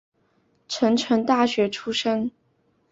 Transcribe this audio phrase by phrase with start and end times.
[0.67, 2.31] 成城大学出身。